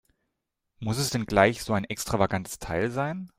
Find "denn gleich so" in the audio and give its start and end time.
1.11-1.73